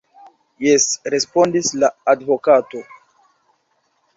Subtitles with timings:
[0.67, 2.83] Jes, respondis la advokato.